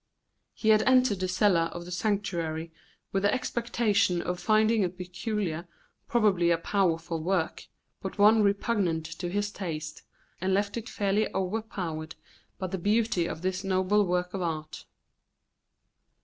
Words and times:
He 0.55 0.69
had 0.69 0.81
entered 0.89 1.19
the 1.19 1.27
cella 1.27 1.65
of 1.65 1.85
the 1.85 1.91
sanctuary 1.91 2.73
with 3.11 3.21
the 3.21 3.31
expectation 3.31 4.19
of 4.19 4.39
finding 4.39 4.83
a 4.83 4.89
peculiar, 4.89 5.67
probably 6.07 6.49
a 6.49 6.57
powerful 6.57 7.21
work, 7.21 7.67
but 8.01 8.17
one 8.17 8.41
repugnant 8.41 9.05
to 9.05 9.29
his 9.29 9.51
taste, 9.51 10.01
and 10.41 10.55
left 10.55 10.75
it 10.75 10.89
fairly 10.89 11.31
overpowered 11.35 12.15
by 12.57 12.65
the 12.65 12.79
beauty 12.79 13.27
of 13.27 13.43
this 13.43 13.63
noble 13.63 14.03
work 14.07 14.33
of 14.33 14.41
art. 14.41 14.85